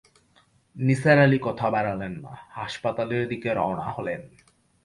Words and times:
নিসার 0.75 1.17
আলি 1.19 1.39
কথা 1.43 1.67
বাড়ালেন 1.69 2.13
না, 2.23 2.33
হাসপাতালের 2.49 3.23
দিকে 3.27 3.49
রওনা 3.53 3.87
হলেন। 3.95 4.21